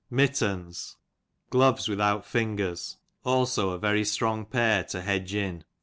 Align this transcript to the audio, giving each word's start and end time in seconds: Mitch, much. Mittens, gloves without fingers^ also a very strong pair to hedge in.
Mitch, 0.09 0.29
much. 0.29 0.41
Mittens, 0.49 0.95
gloves 1.51 1.87
without 1.87 2.23
fingers^ 2.25 2.95
also 3.23 3.69
a 3.69 3.77
very 3.77 4.03
strong 4.03 4.47
pair 4.47 4.83
to 4.85 5.03
hedge 5.03 5.35
in. 5.35 5.63